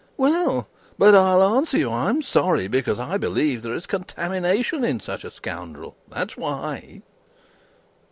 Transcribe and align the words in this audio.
Well, 0.17 0.67
but 0.97 1.13
I'll 1.13 1.43
answer 1.43 1.77
you. 1.77 1.91
I 1.91 2.09
am 2.09 2.23
sorry 2.23 2.67
because 2.67 2.97
I 2.99 3.19
believe 3.19 3.61
there 3.61 3.75
is 3.75 3.85
contamination 3.85 4.83
in 4.83 4.99
such 4.99 5.23
a 5.23 5.29
scoundrel. 5.29 5.95
That's 6.09 6.35
why." 6.35 7.03